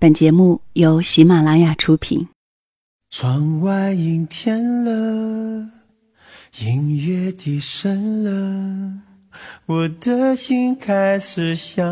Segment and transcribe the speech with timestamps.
[0.00, 2.28] 本节目由喜马拉雅出品。
[3.10, 5.70] 窗外阴天了，
[6.60, 8.92] 音乐低声了，
[9.66, 11.82] 我的心开始想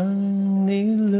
[0.65, 1.19] 你了。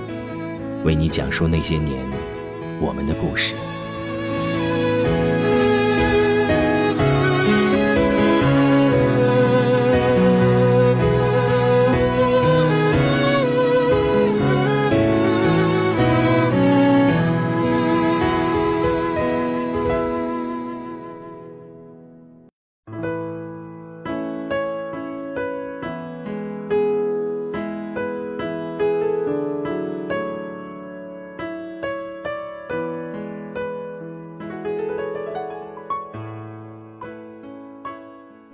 [0.83, 2.05] 为你讲述那些年
[2.79, 3.70] 我们的故事。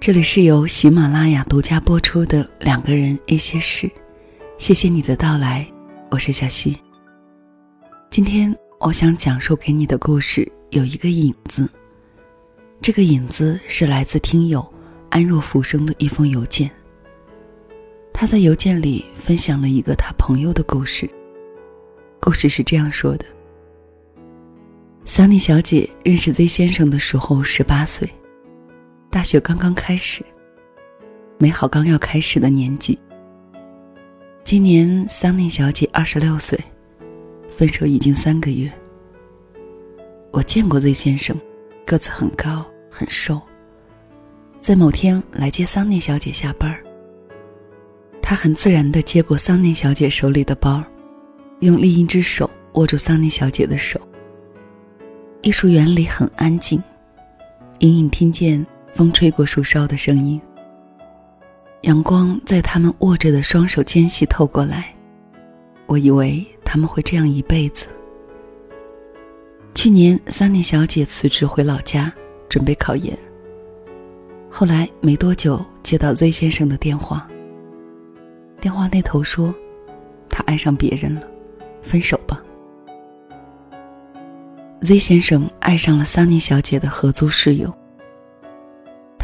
[0.07, 3.87] 这里是由喜马拉雅独家播出的《两个人一些事》，
[4.57, 5.69] 谢谢你的到来，
[6.09, 6.77] 我是小溪。
[8.09, 11.69] 今天我想讲述给你的故事有一个影子，
[12.81, 14.65] 这个影子是来自听友
[15.09, 16.71] 安若浮生的一封邮件。
[18.13, 21.05] 他在邮件里分享了一个他朋友的故事，
[22.21, 23.25] 故事是这样说的
[25.05, 28.09] ：Sunny 小姐认识 Z 先生的时候十八岁。
[29.17, 30.23] 大学刚刚开始，
[31.39, 32.99] 美好刚要开始的年纪。
[34.43, 36.55] 今年桑尼小姐二十六岁，
[37.49, 38.71] 分手已经三个月。
[40.29, 41.35] 我见过 Z 先生，
[41.83, 43.41] 个子很高，很瘦。
[44.61, 46.79] 在某天来接桑尼小姐下班
[48.21, 50.83] 他很自然地接过桑尼小姐手里的包，
[51.61, 53.99] 用另一只手握住桑尼小姐的手。
[55.41, 56.79] 艺术园里很安静，
[57.79, 58.63] 隐隐听见。
[58.93, 60.41] 风吹过树梢的声音，
[61.81, 64.93] 阳光在他们握着的双手间隙透过来。
[65.85, 67.87] 我以为他们会这样一辈子。
[69.73, 72.11] 去年，桑尼小姐辞职回老家，
[72.49, 73.17] 准备考研。
[74.49, 77.29] 后来没多久，接到 Z 先生的电话。
[78.59, 79.53] 电话那头说，
[80.27, 81.21] 他爱上别人了，
[81.83, 82.43] 分手吧。
[84.81, 87.73] Z 先生爱上了桑尼小姐的合租室友。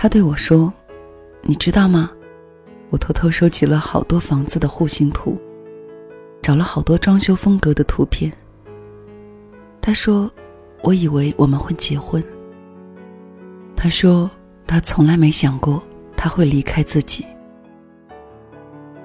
[0.03, 0.71] 他对我说
[1.43, 2.11] ：“你知道吗？
[2.89, 5.39] 我偷偷收集了好多房子的户型图，
[6.41, 8.29] 找了好多装修风格的图片。”
[9.79, 10.29] 他说
[10.83, 12.21] ：“我以为我们会结婚。”
[13.77, 14.29] 他说
[14.67, 15.81] ：“他从来没想过
[16.17, 17.25] 他会离开自己。”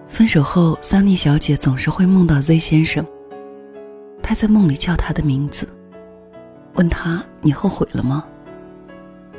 [0.05, 3.07] 分手后，桑尼小姐总是会梦到 Z 先生。
[4.21, 5.69] 他在梦里叫他的名字，
[6.75, 8.27] 问他：“你后悔了吗？”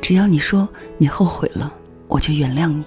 [0.10, 1.72] 只要你说你后悔了，
[2.08, 2.84] 我就原谅你。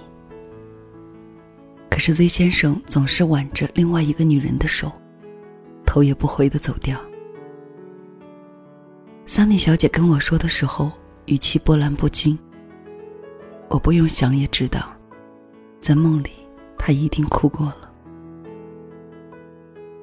[1.89, 4.91] 可是 Z 先生总是挽着另外一个女人的手，
[5.85, 6.99] 头也不回的走掉。
[9.25, 10.91] 桑尼小姐跟我说的时候，
[11.27, 12.37] 语气波澜不惊。
[13.69, 14.93] 我不用想也知道，
[15.79, 16.31] 在梦里
[16.77, 17.89] 她一定哭过了。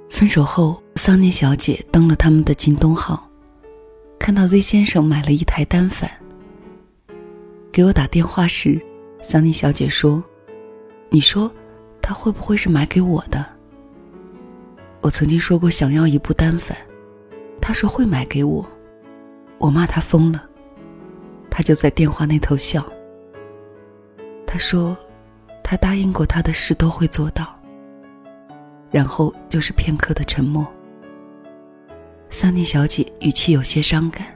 [0.08, 3.28] 分手后，桑尼小姐登了他们的京东号，
[4.18, 6.10] 看到 Z 先生买了一台单反。
[7.72, 8.80] 给我打电话时，
[9.22, 10.22] 桑尼小姐说
[11.08, 11.50] ：“你说，
[12.02, 13.46] 他会不会是买给我的？”
[15.00, 16.76] 我曾经说过想要一部单反，
[17.60, 18.66] 他说会买给我，
[19.58, 20.44] 我骂他疯了，
[21.48, 22.84] 他就在电话那头笑。
[24.44, 24.96] 他说，
[25.62, 27.56] 他答应过他的事都会做到。
[28.90, 30.66] 然后就是片刻的沉默。
[32.28, 34.26] 桑尼小姐语气有些伤感。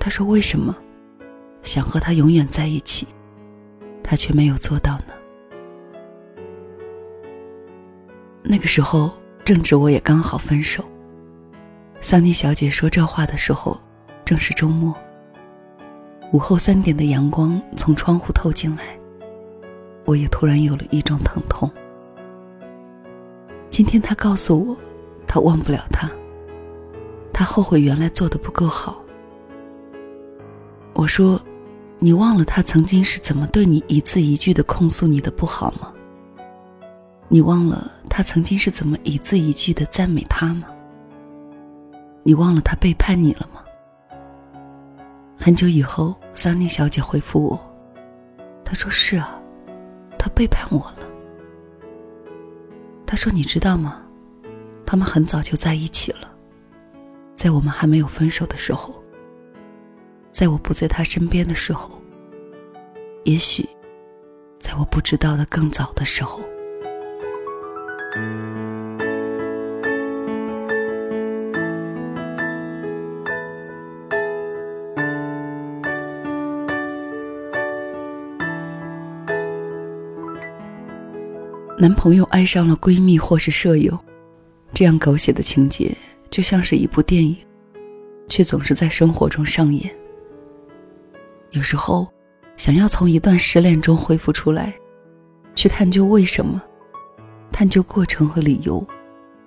[0.00, 0.76] 他说：“为什么？”
[1.66, 3.08] 想和他永远在一起，
[4.02, 5.12] 他却没有做到呢。
[8.44, 9.10] 那个时候
[9.44, 10.84] 正值我也刚好分手。
[12.00, 13.78] 桑尼小姐说这话的时候，
[14.24, 14.94] 正是周末。
[16.32, 18.96] 午后三点的阳光从窗户透进来，
[20.04, 21.68] 我也突然有了一种疼痛。
[23.70, 24.76] 今天他告诉我，
[25.26, 26.08] 他忘不了他。
[27.32, 29.02] 他后悔原来做的不够好。
[30.94, 31.40] 我说
[31.98, 35.92] ：“你忘了他曾经是怎么对你一字一句的控诉你的不好吗？
[37.28, 40.68] 你忘了他曾经是怎么一字一句的赞美他吗？
[42.22, 43.62] 你忘了他背叛你了吗？”
[45.38, 47.60] 很久以后，桑尼小姐回复我，
[48.64, 49.40] 她说：“是啊，
[50.18, 51.06] 他背叛我了。”
[53.06, 54.02] 她说：“你知道吗？
[54.84, 56.30] 他们很早就在一起了，
[57.34, 58.94] 在我们还没有分手的时候。”
[60.36, 61.90] 在我不在他身边的时候，
[63.24, 63.66] 也许，
[64.58, 66.42] 在我不知道的更早的时候，
[81.78, 83.98] 男朋友爱上了闺蜜或是舍友，
[84.74, 85.96] 这样狗血的情节
[86.28, 87.34] 就像是一部电影，
[88.28, 89.90] 却总是在生活中上演。
[91.50, 92.06] 有时候，
[92.56, 94.74] 想要从一段失恋中恢复出来，
[95.54, 96.62] 去探究为什么，
[97.52, 98.86] 探究过程和理由，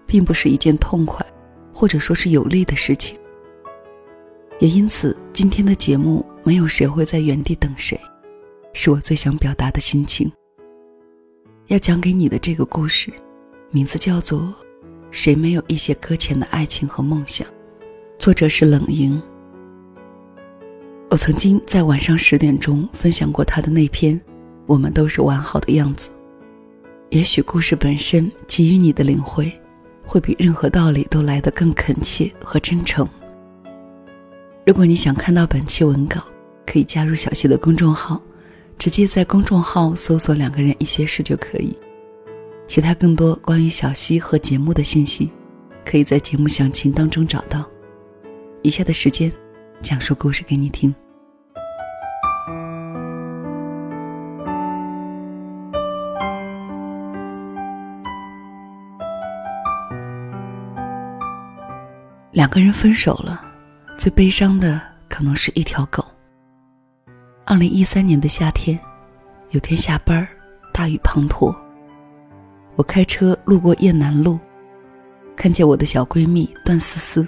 [0.06, 1.25] 并不是一件痛快，
[1.74, 3.18] 或者说是有利的事情。
[4.60, 8.00] 也因此，今天的节目没有谁会在原地等谁，
[8.74, 10.31] 是我最想表达的心情。
[11.68, 13.13] 要讲给你的这个故事，
[13.72, 14.40] 名字叫做
[15.12, 17.48] 《谁没有一些搁浅的爱情和梦想》，
[18.18, 19.22] 作者是冷莹。
[21.11, 24.15] 我曾经在晚上十点钟分享过他的那篇
[24.67, 26.09] 《我们都是完好的样子》。
[27.09, 29.51] 也许故事本身给予你的领会，
[30.06, 33.09] 会比任何道理都来得更恳切和真诚。
[34.67, 36.23] 如果你想看到本期文稿，
[36.63, 38.21] 可以加入小溪的公众号，
[38.77, 41.75] 直接在公众号搜索“两个人一些事”就可以。
[42.67, 45.31] 其他更多关于小溪和节目的信息，
[45.83, 47.65] 可以在节目详情当中找到。
[48.61, 49.31] 以下的时间。
[49.81, 50.94] 讲述故事给你听。
[62.31, 63.42] 两个人分手了，
[63.98, 66.06] 最悲伤的可能是一条狗。
[67.46, 68.80] 二零一三年的夏天，
[69.50, 70.26] 有天下班
[70.72, 71.54] 大雨滂沱，
[72.76, 74.40] 我开车路过雁南路，
[75.36, 77.28] 看见我的小闺蜜段思思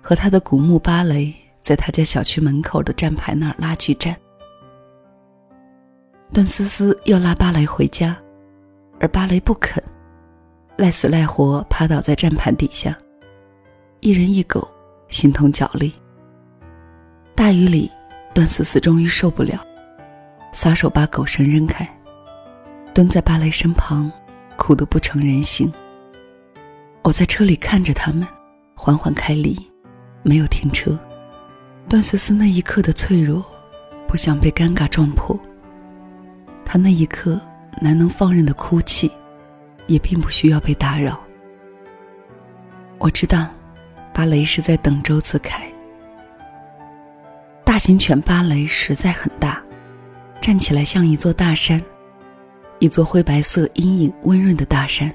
[0.00, 1.34] 和她的古墓芭蕾。
[1.62, 4.16] 在他家小区门口的站牌那儿拉锯战，
[6.32, 8.16] 段思思要拉芭蕾回家，
[8.98, 9.80] 而芭蕾不肯，
[10.76, 12.98] 赖死赖活趴倒在站牌底下。
[14.00, 14.68] 一人一狗，
[15.08, 15.92] 形同脚力。
[17.36, 17.88] 大雨里，
[18.34, 19.64] 段思思终于受不了，
[20.52, 21.88] 撒手把狗绳扔开，
[22.92, 24.10] 蹲在芭蕾身旁，
[24.56, 25.72] 哭得不成人形。
[27.02, 28.26] 我在车里看着他们
[28.74, 29.56] 缓缓开离，
[30.24, 30.98] 没有停车。
[31.88, 33.44] 段思思那一刻的脆弱，
[34.08, 35.38] 不想被尴尬撞破。
[36.64, 37.38] 她那一刻
[37.80, 39.10] 难能放任的哭泣，
[39.86, 41.20] 也并不需要被打扰。
[42.98, 43.48] 我知道，
[44.14, 45.70] 芭蕾是在等周子凯。
[47.64, 49.62] 大型犬芭蕾实在很大，
[50.40, 51.82] 站起来像一座大山，
[52.78, 55.12] 一座灰白色阴影温润的大山。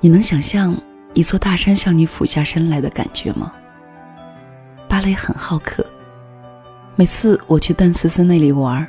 [0.00, 0.76] 你能想象
[1.14, 3.52] 一座大山向你俯下身来的感觉吗？
[4.88, 5.84] 芭蕾很好客，
[6.94, 8.86] 每次我去邓思思那里玩，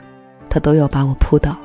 [0.49, 1.57] 他都要把我扑倒，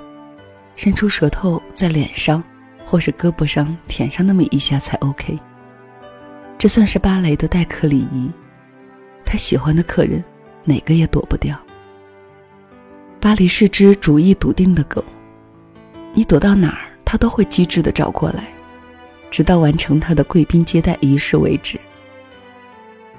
[0.75, 2.43] 伸出舌头在脸上
[2.85, 5.39] 或是胳膊上舔上那么一下才 OK。
[6.59, 8.31] 这算是芭蕾的待客礼仪，
[9.25, 10.25] 他喜欢的客人
[10.65, 11.57] 哪个也躲不掉。
[13.21, 15.05] 巴黎是只主意笃定的狗，
[16.15, 18.49] 你躲到哪儿，它都会机智的找过来，
[19.31, 21.79] 直到完成它的贵宾接待仪式为止。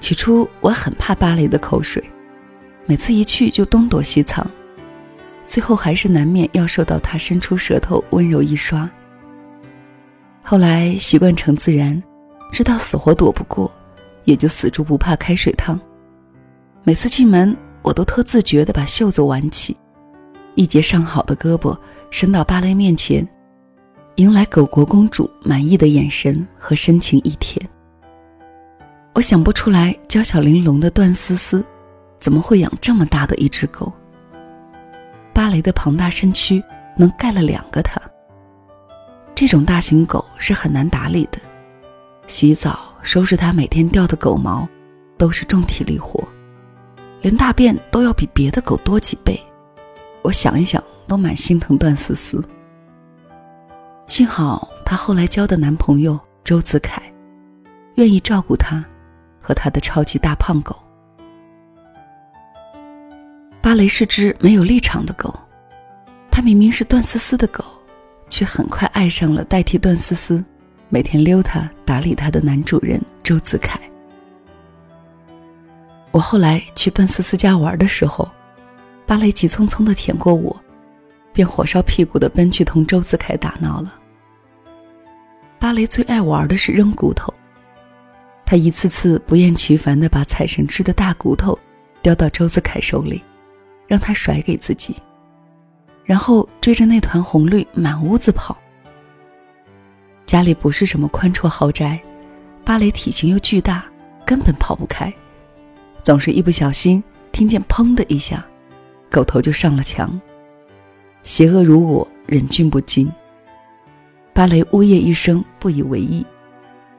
[0.04, 2.04] 起初我很怕芭蕾的口水，
[2.86, 4.46] 每次一去就东躲西藏，
[5.46, 8.92] 最后还是难免要受到他伸出舌头温柔一刷。
[10.42, 12.04] 后来习惯成自然，
[12.52, 13.72] 知道死活躲不过，
[14.26, 15.80] 也就死猪不怕开水烫。
[16.84, 19.74] 每次进门，我都特自觉地把袖子挽起，
[20.56, 21.74] 一截上好的胳膊
[22.12, 23.26] 伸到芭蕾面前，
[24.16, 27.58] 迎来狗国公主满意的眼神和深情一舔。
[29.16, 31.64] 我想不出来，娇小玲珑的段思思，
[32.20, 33.94] 怎么会养这么大的一只狗？
[35.32, 36.64] 芭蕾的庞大身躯
[36.98, 38.02] 能盖了两个它。
[39.36, 41.38] 这种大型狗是很难打理的，
[42.26, 44.68] 洗澡、收拾它每天掉的狗毛，
[45.16, 46.24] 都是重体力活，
[47.22, 49.40] 连大便都要比别的狗多几倍。
[50.24, 52.44] 我想一想，都蛮心疼段思思。
[54.08, 57.00] 幸好她后来交的男朋友周子凯。
[57.96, 58.84] 愿意照顾她
[59.44, 60.76] 和他的超级大胖狗。
[63.62, 65.38] 芭蕾是只没有立场的狗，
[66.32, 67.64] 它明明是段思思的狗，
[68.30, 70.44] 却很快爱上了代替段思思
[70.90, 73.80] 每天溜它、打理它的男主人周子凯。
[76.12, 78.30] 我后来去段思思家玩的时候，
[79.06, 80.56] 芭蕾急匆匆的舔过我，
[81.34, 83.94] 便火烧屁股的奔去同周子凯打闹了。
[85.58, 87.33] 芭蕾最爱玩的是扔骨头，
[88.54, 91.58] 他一次次不厌其烦的把彩绳织的大骨头
[92.04, 93.20] 叼到周子凯手里。
[93.88, 94.96] 让他甩给自己，
[96.04, 98.56] 然后追着那团红绿满屋子跑。
[100.28, 102.00] 家里不是什么宽绰豪宅，
[102.64, 103.86] 芭蕾体型又巨大，
[104.24, 105.12] 根本跑不开，
[106.04, 108.46] 总是一不小心听见“砰”的一下，
[109.10, 110.20] 狗头就上了墙。
[111.24, 113.12] 邪恶如我，忍俊不禁。
[114.32, 116.24] 芭蕾呜咽一声，不以为意，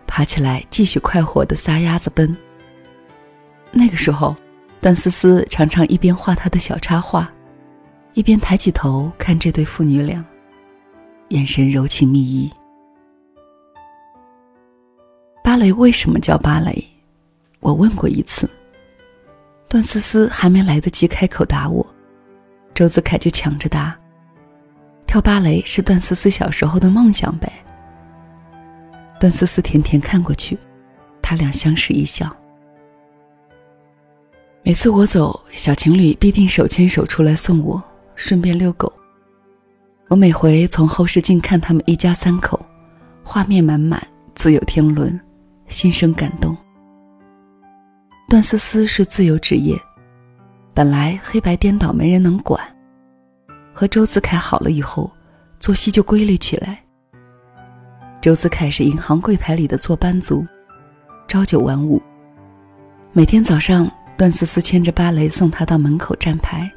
[0.07, 2.37] 爬起来继续快活的撒丫子奔。
[3.73, 4.37] 那个时候。
[4.81, 7.33] 段思思常常一边画他的小插画，
[8.13, 10.23] 一边抬起头看这对父女俩，
[11.29, 12.51] 眼神柔情蜜意。
[15.43, 16.87] 芭蕾为什么叫芭蕾？
[17.61, 18.47] 我问过一次。
[19.67, 21.87] 段思思还没来得及开口答我，
[22.75, 23.99] 周子凯就抢着答
[25.09, 27.51] ：“跳芭蕾是段思思小时候的梦想呗。”
[29.25, 30.59] 段思思甜甜看过去，
[31.23, 32.31] 他俩相视一笑。
[34.63, 37.83] 每次我走，小情侣必定手牵手出来送我，
[38.17, 38.93] 顺便遛狗。
[40.09, 42.61] 我每回从后视镜看他们一家三口，
[43.23, 45.19] 画面满满，自有天伦，
[45.69, 46.55] 心生感动。
[48.29, 49.75] 段思思是自由职业，
[50.75, 52.61] 本来黑白颠倒没人能管，
[53.73, 55.11] 和周子凯好了以后，
[55.59, 56.84] 作息就规律起来。
[58.25, 60.47] 周子凯是银行柜台里的坐班族，
[61.29, 62.01] 朝九晚五，
[63.13, 63.87] 每天早上。
[64.17, 66.73] 段思思牵着芭蕾送他到门口站牌，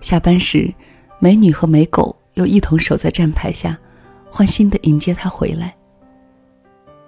[0.00, 0.72] 下班时，
[1.18, 3.76] 美女和美狗又一同守在站牌下，
[4.30, 5.74] 欢欣地迎接他回来。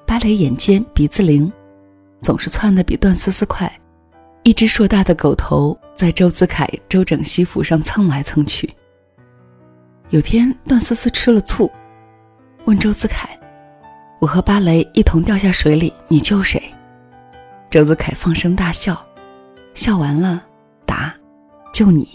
[0.04, 1.52] 芭蕾眼尖鼻子灵，
[2.22, 3.70] 总是窜得比段思思快，
[4.42, 8.68] 一只硕大的狗头在周子凯周整西服上蹭来蹭去。
[10.08, 11.70] 有天，段思思吃了醋，
[12.64, 13.28] 问周子凯
[14.20, 16.62] ：“我和芭蕾一同掉下水里，你救谁？”
[17.70, 19.04] 周子凯放声大笑。
[19.74, 20.40] 笑完了，
[20.86, 21.12] 答
[21.74, 22.08] ：“救你。”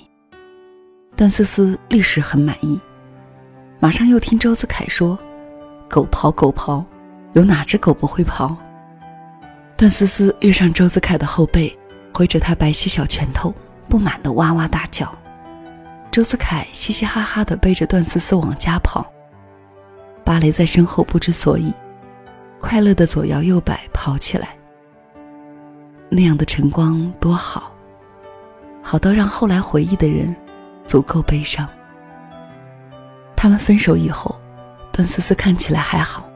[1.17, 2.79] 段思思立时很满意，
[3.79, 5.19] 马上又听周子凯说
[5.89, 6.81] ：“狗刨狗刨，
[7.33, 8.55] 有哪只狗不会刨？”
[9.75, 11.77] 段思思跃上周子凯的后背，
[12.13, 13.53] 挥着他白皙小拳头，
[13.89, 15.13] 不满的哇哇大叫。
[16.09, 19.05] 周子凯嘻嘻哈哈的背着段思思往家跑，
[20.23, 21.73] 芭蕾在身后不知所以，
[22.59, 24.49] 快乐的左摇右摆跑起来。
[26.09, 27.73] 那样的晨光多好，
[28.81, 30.35] 好到让后来回忆的人
[30.87, 31.67] 足够悲伤。
[33.35, 34.39] 他们分手以后，
[34.91, 36.29] 段思思看起来还好，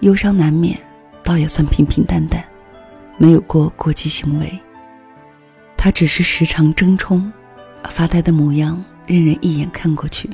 [0.00, 0.78] 忧伤难免，
[1.22, 2.42] 倒也算平平淡淡，
[3.16, 4.58] 没有过过激行为。
[5.76, 7.32] 他只是时常争冲，
[7.90, 10.28] 发呆的模样，任人一眼看过去，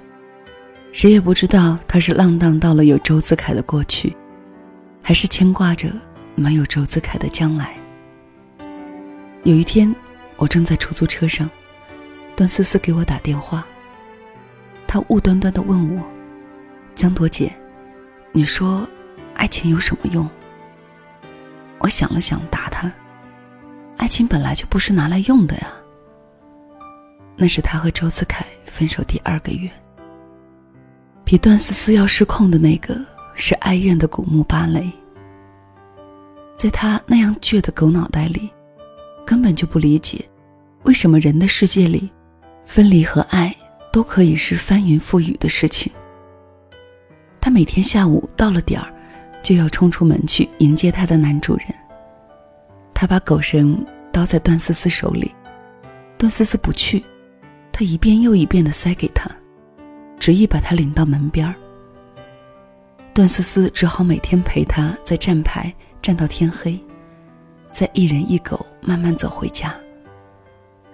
[0.93, 4.17] 谁也不知道他是浪荡到了有周子凯的过去，
[5.03, 5.93] 还是牵挂着
[6.35, 7.75] 没有周子凯的将来。
[9.43, 9.93] 有一天，
[10.37, 11.51] 我正在出租车上，
[12.37, 13.67] 段思思给我打电话。
[14.87, 16.03] 她无端端的问我
[16.95, 17.53] ：“江朵姐，
[18.31, 18.87] 你说，
[19.35, 20.29] 爱情有什么用？”
[21.79, 22.91] 我想了想，答她
[23.99, 25.73] ：“爱情本来就不是拿来用的呀。”
[27.35, 29.69] 那是他和周子凯分手第二个月。
[31.25, 32.95] 比段思思要失控的那个
[33.35, 34.91] 是哀怨的古墓芭蕾。
[36.57, 38.51] 在他那样倔的狗脑袋里。
[39.25, 40.23] 根本就不理解，
[40.83, 42.11] 为什么人的世界里，
[42.65, 43.55] 分离和爱
[43.93, 45.91] 都可以是翻云覆雨的事情。
[47.41, 48.93] 他每天下午到了点儿，
[49.41, 51.69] 就要冲出门去迎接他的男主人。
[52.93, 55.33] 他把狗绳叨在段思思手里，
[56.19, 57.03] 段思思不去，
[57.71, 59.31] 他一遍又一遍的塞给他，
[60.19, 61.55] 执意把他领到门边儿。
[63.15, 66.79] 段思思只好每天陪他在站牌站到天黑。
[67.71, 69.75] 再一人一狗慢慢走回家，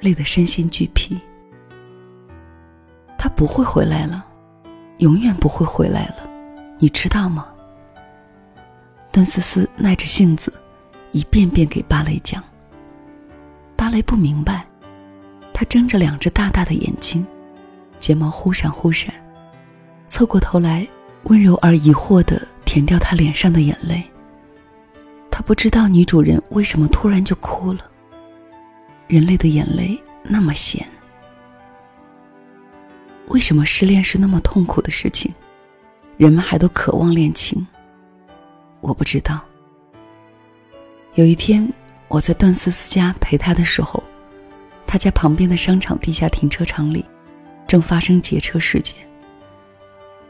[0.01, 1.19] 累得身心俱疲。
[3.17, 4.25] 他不会回来了，
[4.99, 6.29] 永远不会回来了，
[6.79, 7.47] 你知道吗？
[9.11, 10.53] 段思思耐着性子，
[11.11, 12.43] 一遍遍给芭蕾讲。
[13.77, 14.65] 芭蕾不明白，
[15.53, 17.27] 他睁着两只大大的眼睛，
[17.99, 19.13] 睫毛忽闪忽闪，
[20.09, 20.87] 凑过头来，
[21.29, 24.03] 温柔而疑惑的舔掉他脸上的眼泪。
[25.31, 27.81] 他不知道女主人为什么突然就哭了。
[29.07, 30.87] 人类的眼泪那么咸，
[33.29, 35.33] 为什么失恋是那么痛苦的事情，
[36.17, 37.67] 人们还都渴望恋情？
[38.81, 39.41] 我不知道。
[41.15, 41.67] 有一天，
[42.09, 44.03] 我在段思思家陪她的时候，
[44.87, 47.05] 他家旁边的商场地下停车场里，
[47.67, 48.95] 正发生劫车事件。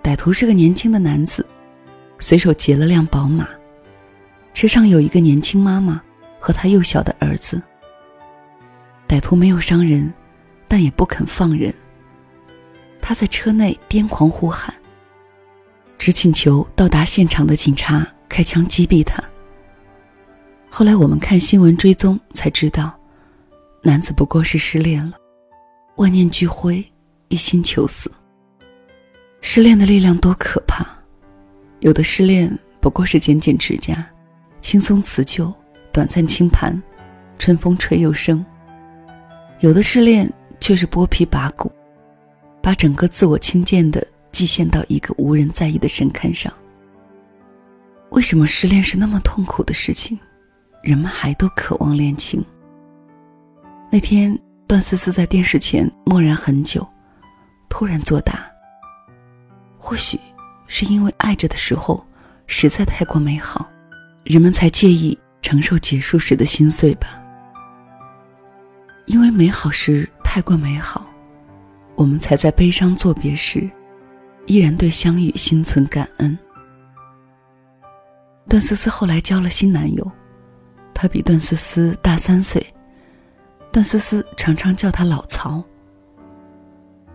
[0.03, 1.45] 歹徒是个年轻的男子，
[2.19, 3.49] 随手劫了辆宝马。
[4.55, 6.03] 车上有一个年轻妈妈
[6.39, 7.63] 和她幼小的儿子。
[9.07, 10.13] 歹徒没有伤人，
[10.67, 11.73] 但也不肯放人。
[13.01, 14.75] 他在车内癫狂呼喊，
[15.99, 19.23] 只请求到达现场的警察开枪击毙他。
[20.69, 22.99] 后来我们看新闻追踪才知道，
[23.83, 25.13] 男子不过是失恋了，
[25.97, 26.85] 万念俱灰，
[27.29, 28.11] 一心求死。
[29.51, 30.87] 失恋的力量多可怕！
[31.81, 34.07] 有的失恋不过是剪剪指甲。
[34.61, 35.51] 轻松辞旧，
[35.91, 36.79] 短暂清盘，
[37.39, 38.45] 春风吹又生。
[39.61, 41.73] 有的失恋却是剥皮拔骨，
[42.63, 46.53] 把整个自我轻贱的寄献到一个无人在意的神龛上。
[48.11, 50.19] 为什么失恋是那么痛苦的事情，
[50.83, 52.45] 人们还都渴望恋情？
[53.91, 56.87] 那天，段思思在电视前默然很久，
[57.71, 58.47] 突然作答：
[59.89, 60.21] 或许
[60.67, 62.07] 是因为爱着的时候
[62.47, 63.71] 实在太过美好。
[64.23, 67.23] 人们才介意承受结束时的心碎吧，
[69.07, 71.07] 因为美好时太过美好，
[71.95, 73.67] 我们才在悲伤作别时，
[74.45, 76.39] 依然对相遇心存感恩。
[78.47, 80.13] 段思思后来交了新男友，
[80.93, 82.63] 他比段思思大三岁，
[83.73, 85.65] 段思思常常叫他老曹。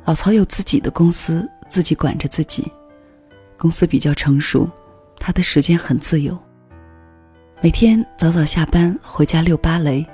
[0.06, 2.72] 老曹有自己的公司，自己管着自己，
[3.58, 4.70] 公司比较成熟，
[5.18, 6.38] 他的时间很自由。
[7.64, 10.06] 每天早早下班回家遛芭蕾，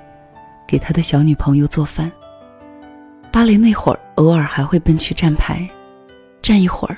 [0.66, 2.10] 给他的小女朋友做饭。
[3.30, 5.70] 芭蕾那会儿，偶尔还会奔去站牌，
[6.42, 6.96] 站一会儿，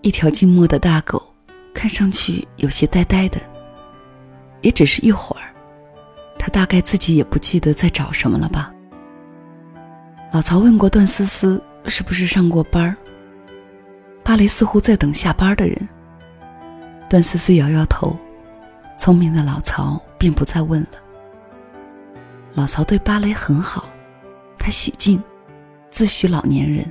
[0.00, 1.22] 一条静默的大狗，
[1.74, 3.38] 看上去有些呆呆的。
[4.62, 5.52] 也只是一会儿，
[6.38, 8.72] 他大概自己也不记得在找什么了吧。
[10.32, 12.96] 老曹问过段思思是不是上过班儿，
[14.28, 15.88] 芭蕾似乎在等下班的人。
[17.08, 18.14] 段思思摇摇头。
[18.98, 20.98] 聪明的老曹便不再问了。
[22.52, 23.88] 老曹对芭蕾很好，
[24.58, 25.22] 他喜静，
[25.88, 26.84] 自诩老年人，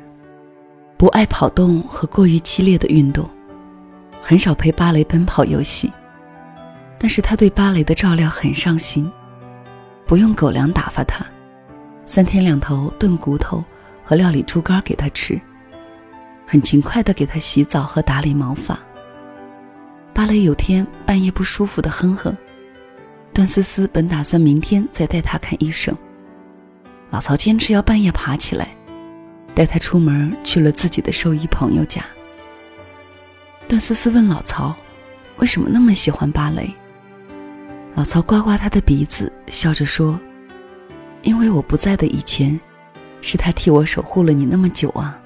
[0.97, 3.30] 不爱跑动和过于激烈的运动，
[4.19, 5.93] 很少陪芭蕾奔跑游戏。
[6.97, 9.12] 但是他对芭蕾的照料很上心，
[10.08, 11.23] 不用狗粮打发他，
[12.08, 13.63] 三天两头炖骨头
[14.04, 15.39] 和料理猪肝给他吃，
[16.50, 18.80] 很勤快的给他洗澡和打理毛发。
[20.14, 22.36] 芭蕾有天半夜不舒服的哼哼，
[23.34, 25.94] 段思思本打算明天再带他看医生，
[27.10, 28.70] 老曹坚持要半夜爬起来，
[29.54, 32.02] 带他出门去了自己的兽医朋友家。
[33.68, 34.74] 段思思问老曹，
[35.40, 36.74] 为什么那么喜欢芭蕾？
[37.94, 40.18] 老曹刮刮他的鼻子，笑着说
[41.24, 42.58] ：“因为我不在的以前，
[43.22, 45.20] 是他替我守护了你那么久啊，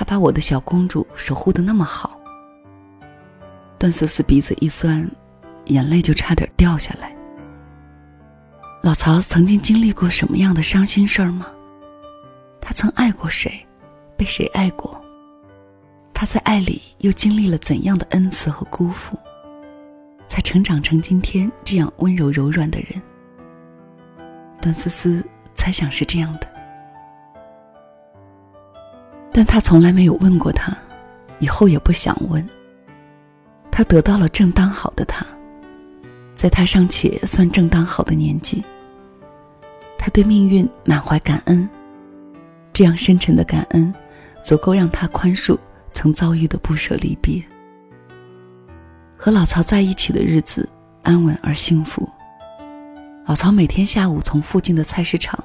[0.00, 2.18] 他把我的小公主守护的那么好。”
[3.78, 5.06] 段思思鼻子一酸，
[5.66, 7.14] 眼泪就差点掉下来。
[8.80, 11.46] 老曹曾经经历过什么样的伤心事儿吗？
[12.62, 13.66] 他曾爱过谁，
[14.16, 14.98] 被谁爱过？
[16.14, 19.18] 他在爱里又经历了怎样的恩赐和辜负，
[20.26, 23.02] 才成长成今天这样温柔柔软的人？
[24.62, 25.22] 段思思
[25.54, 26.49] 猜想是这样的，
[29.32, 30.76] 但他从来没有问过他，
[31.38, 32.46] 以后也不想问。
[33.70, 35.24] 他得到了正当好的他，
[36.34, 38.62] 在他尚且算正当好的年纪，
[39.96, 41.68] 他对命运满怀感恩，
[42.72, 43.94] 这样深沉的感恩，
[44.42, 45.56] 足够让他宽恕
[45.92, 47.42] 曾遭遇的不舍离别。
[49.16, 50.68] 和老曹在一起的日子
[51.02, 52.08] 安稳而幸福。
[53.26, 55.38] 老曹每天下午从附近的菜市场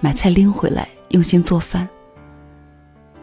[0.00, 1.88] 买菜拎回来，用心做饭。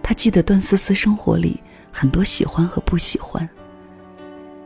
[0.04, 1.60] 他记得段思思生活里
[1.92, 3.48] 很多喜欢和不喜欢。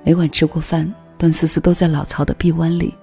[0.04, 2.93] 每晚吃过饭，段思思都在老曹的臂弯里，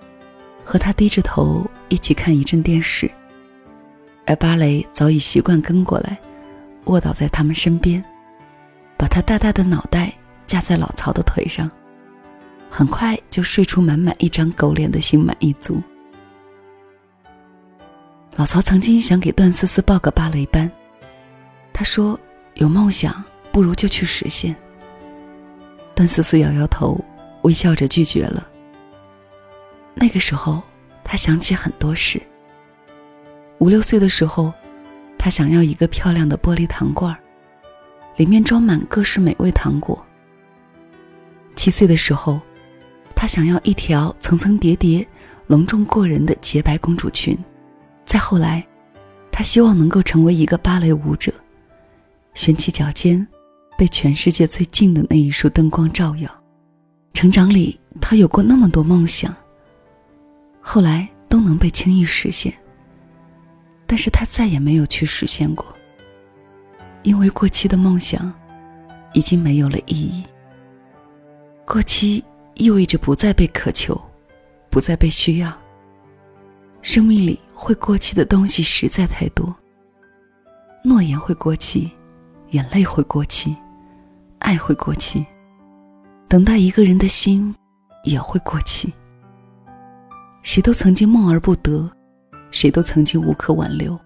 [0.65, 3.11] 和他低着头一起看一阵电视。
[4.27, 6.17] 而芭蕾早已习惯跟过来，
[6.85, 8.03] 卧倒在他们身边，
[8.97, 10.13] 把他大大的脑袋
[10.47, 11.69] 架在老曹的腿上，
[12.71, 15.83] 很快就睡出满满一张狗脸的心满意足。
[18.37, 20.71] 老曹曾经想给段思思报个芭蕾班，
[21.83, 22.17] 他说
[22.55, 23.13] ：“有梦想，
[23.51, 24.55] 不如就去实现。”
[25.97, 27.05] 段思思摇摇头，
[27.43, 28.49] 微笑着拒绝了。
[29.93, 30.63] 那个时候，
[31.03, 32.23] 他想起很多事。
[33.59, 34.55] 五六岁的时候，
[35.19, 37.19] 他想要一个漂亮的玻璃糖罐
[38.15, 40.01] 里面装满各式美味糖果。
[41.57, 42.41] 七岁的时候，
[43.13, 45.05] 他想要一条层层叠叠、
[45.49, 47.37] 隆重过人的洁白公主裙。
[48.05, 48.65] 再后来，
[49.33, 51.35] 他希望能够成为一个芭蕾舞者，
[52.35, 53.27] 悬起脚尖，
[53.77, 56.31] 被全世界最近的那一束灯光照耀。
[57.13, 59.35] 成长里，他有过那么多梦想，
[60.61, 62.53] 后来都能被轻易实现。
[63.87, 65.67] 但是他再也没有去实现过，
[67.03, 68.33] 因为过期的梦想
[69.13, 70.23] 已经没有了意义。
[71.67, 74.01] 过期意味着不再被渴求，
[74.71, 75.53] 不再被需要。
[76.81, 79.55] 生命里会过期的东西实在太多。
[80.83, 81.93] 诺言会过期，
[82.53, 83.57] 眼泪会过期，
[84.39, 85.25] 爱会过期，
[86.29, 87.55] 等待一个人的心
[88.05, 88.93] 也会过期。
[90.43, 91.91] 谁都曾经梦而不得，
[92.51, 93.99] 谁都曾经无可挽留。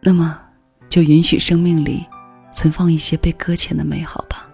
[0.00, 0.40] 那么，
[0.88, 2.06] 就允许生命里
[2.52, 4.48] 存放一些被搁浅的美好吧。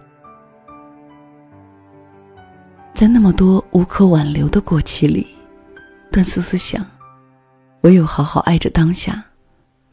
[2.93, 5.27] 在那么多无可挽留的过期里，
[6.11, 6.85] 段思思想。
[7.81, 9.23] 唯有好好爱着当下，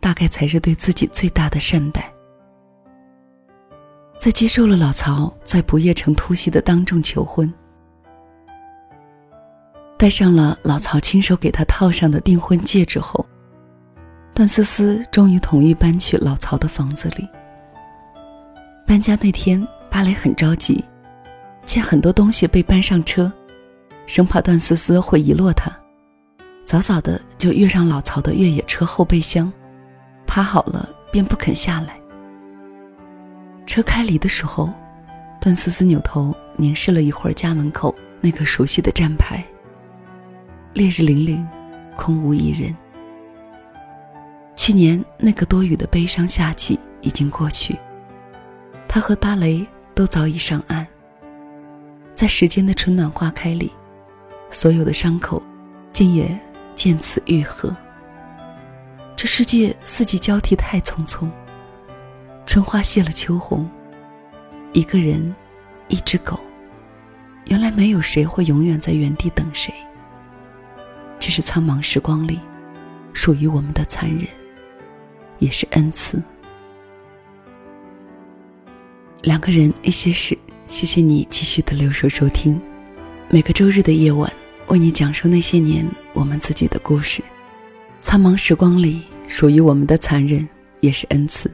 [0.00, 2.12] 大概才是对自己最大的善待。
[4.20, 7.50] 在接受了老曹在不夜城突袭的当众求婚，
[9.96, 13.24] 戴上了老曹亲手给他套上的订婚戒指后，
[14.34, 17.26] 段思思终于同意搬去老曹的房子里。
[18.86, 20.84] 搬家那天，芭蕾很着急，
[21.64, 23.32] 见很多东西被搬上车，
[24.06, 25.72] 生怕段思思会遗落它。
[26.66, 29.50] 早早的就跃上老曹的越野车后备箱，
[30.26, 31.98] 趴好了便不肯下来。
[33.70, 34.68] 车开离的时候，
[35.40, 39.44] 段思思扭头凝视了一会儿家门口那个熟悉的站牌。
[40.72, 41.46] 烈日凛凛，
[41.94, 42.76] 空无一人。
[44.56, 47.78] 去年那个多雨的悲伤夏季已经过去，
[48.88, 50.84] 他和芭蕾都早已上岸。
[52.12, 53.70] 在时间的春暖花开里，
[54.50, 55.40] 所有的伤口，
[55.92, 56.36] 竟也。
[56.74, 57.76] 渐次愈合。
[59.14, 61.28] 这世界四季交替太匆匆，
[62.50, 63.70] 春花谢了秋红，
[64.72, 65.32] 一个人，
[65.86, 66.36] 一只狗，
[67.44, 69.72] 原来没有谁会永远在原地等谁。
[71.20, 72.40] 这是苍茫时光里
[73.12, 74.26] 属于我们的残忍，
[75.38, 76.20] 也是恩赐。
[79.22, 80.36] 两个人一些事，
[80.66, 82.60] 谢谢你继续的留守收听，
[83.28, 84.28] 每个周日的夜晚。
[84.66, 87.22] 为你讲述那些年我们自己的故事，
[88.02, 90.48] 苍茫时光里属于我们的残忍
[90.80, 91.48] 也是恩赐。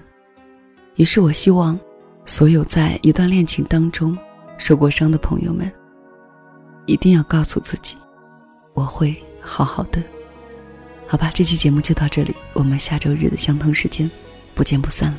[0.97, 1.79] 于是我希望，
[2.25, 4.17] 所有在一段恋情当中
[4.57, 5.71] 受过伤的朋友们，
[6.87, 7.97] 一定要告诉自己，
[8.73, 10.03] 我会好好的。
[11.07, 14.11] 好吧，这期节目就到这里，我们下周日的相同时间
[14.55, 15.19] 不见不散了。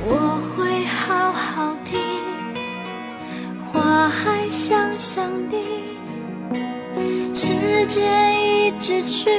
[0.00, 1.92] 我会好好的，
[3.72, 5.56] 花还香香的。
[7.32, 9.30] 时间一直去，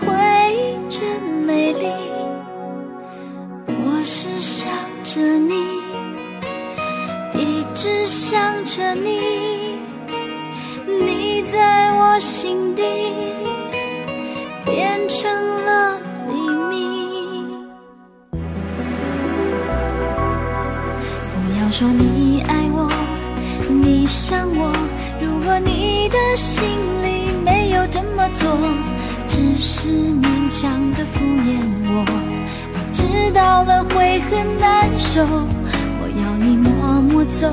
[0.00, 0.14] 回
[0.54, 2.09] 忆真美丽。
[8.80, 9.76] 着你，
[10.86, 12.82] 你在我心底
[14.64, 15.30] 变成
[15.66, 16.34] 了秘
[16.70, 16.74] 密。
[21.30, 22.90] 不要说你爱我，
[23.68, 24.72] 你想我。
[25.20, 26.66] 如果你的心
[27.04, 28.50] 里没有这么做，
[29.28, 31.60] 只是勉强的敷衍
[31.92, 32.06] 我，
[32.72, 35.20] 我知道了会很难受。
[35.22, 37.52] 我要你默默走，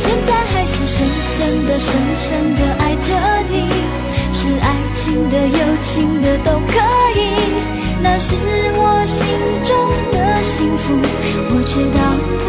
[0.00, 3.08] 现在还是深深的、深深的爱着
[3.50, 3.68] 你。
[4.32, 6.72] 是爱情的、友情的都可
[7.20, 7.20] 以，
[8.02, 8.34] 那是
[8.74, 9.20] 我心
[9.62, 9.70] 中
[10.12, 10.96] 的幸福。
[11.52, 11.98] 我知道
[12.42, 12.48] 它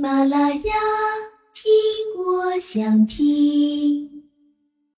[0.00, 0.72] 马拉雅，
[1.52, 1.70] 听
[2.16, 4.19] 我想听。